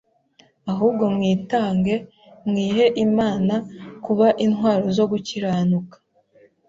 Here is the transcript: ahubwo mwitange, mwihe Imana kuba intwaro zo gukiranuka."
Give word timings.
ahubwo 0.71 1.03
mwitange, 1.15 1.95
mwihe 2.47 2.85
Imana 3.05 3.53
kuba 4.05 4.27
intwaro 4.45 4.85
zo 4.97 5.05
gukiranuka." 5.11 5.97